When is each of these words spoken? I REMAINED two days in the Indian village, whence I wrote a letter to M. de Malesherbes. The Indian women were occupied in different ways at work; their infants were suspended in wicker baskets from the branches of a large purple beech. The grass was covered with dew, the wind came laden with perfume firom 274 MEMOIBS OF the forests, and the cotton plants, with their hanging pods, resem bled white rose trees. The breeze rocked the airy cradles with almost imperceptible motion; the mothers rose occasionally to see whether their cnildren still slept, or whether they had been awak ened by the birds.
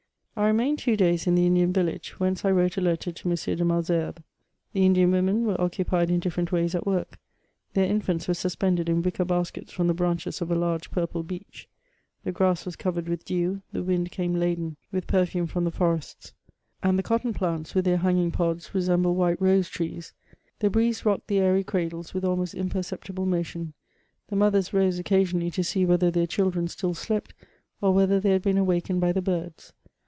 I 0.33 0.47
REMAINED 0.47 0.79
two 0.79 0.97
days 0.97 1.27
in 1.27 1.35
the 1.35 1.45
Indian 1.45 1.71
village, 1.71 2.19
whence 2.19 2.43
I 2.43 2.49
wrote 2.51 2.75
a 2.75 2.81
letter 2.81 3.11
to 3.11 3.29
M. 3.29 3.35
de 3.35 3.63
Malesherbes. 3.63 4.23
The 4.73 4.85
Indian 4.87 5.11
women 5.11 5.45
were 5.45 5.59
occupied 5.61 6.09
in 6.09 6.19
different 6.21 6.51
ways 6.51 6.73
at 6.73 6.87
work; 6.87 7.19
their 7.73 7.85
infants 7.85 8.27
were 8.27 8.33
suspended 8.33 8.89
in 8.89 9.03
wicker 9.03 9.23
baskets 9.25 9.71
from 9.71 9.85
the 9.85 9.93
branches 9.93 10.41
of 10.41 10.49
a 10.49 10.55
large 10.55 10.89
purple 10.89 11.21
beech. 11.21 11.69
The 12.23 12.31
grass 12.31 12.65
was 12.65 12.75
covered 12.75 13.07
with 13.07 13.23
dew, 13.23 13.61
the 13.71 13.83
wind 13.83 14.09
came 14.09 14.33
laden 14.33 14.77
with 14.91 15.05
perfume 15.05 15.45
firom 15.47 15.65
274 15.65 15.65
MEMOIBS 15.65 15.67
OF 15.67 15.73
the 15.73 15.77
forests, 15.77 16.33
and 16.81 16.97
the 16.97 17.03
cotton 17.03 17.33
plants, 17.35 17.75
with 17.75 17.85
their 17.85 17.97
hanging 17.97 18.31
pods, 18.31 18.69
resem 18.69 19.03
bled 19.03 19.15
white 19.15 19.39
rose 19.41 19.69
trees. 19.69 20.11
The 20.57 20.71
breeze 20.71 21.05
rocked 21.05 21.27
the 21.27 21.37
airy 21.39 21.63
cradles 21.63 22.15
with 22.15 22.25
almost 22.25 22.55
imperceptible 22.55 23.27
motion; 23.27 23.73
the 24.29 24.35
mothers 24.35 24.73
rose 24.73 24.97
occasionally 24.97 25.51
to 25.51 25.63
see 25.63 25.85
whether 25.85 26.09
their 26.09 26.25
cnildren 26.25 26.67
still 26.67 26.95
slept, 26.95 27.35
or 27.79 27.93
whether 27.93 28.19
they 28.19 28.31
had 28.31 28.41
been 28.41 28.57
awak 28.57 28.85
ened 28.85 28.99
by 28.99 29.11
the 29.11 29.21
birds. 29.21 29.73